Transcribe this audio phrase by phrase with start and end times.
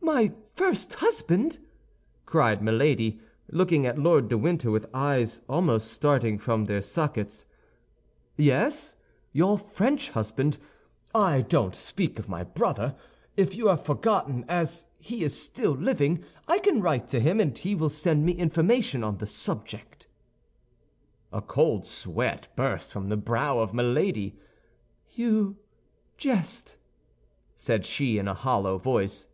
[0.00, 1.58] "My first husband!"
[2.26, 3.18] cried Milady,
[3.50, 7.44] looking at Lord de Winter with eyes almost starting from their sockets.
[8.36, 8.94] "Yes,
[9.32, 10.58] your French husband.
[11.12, 12.94] I don't speak of my brother.
[13.36, 17.58] If you have forgotten, as he is still living, I can write to him and
[17.58, 20.06] he will send me information on the subject."
[21.32, 24.36] A cold sweat burst from the brow of Milady.
[25.16, 25.56] "You
[26.16, 26.76] jest!"
[27.56, 29.26] said she, in a hollow voice.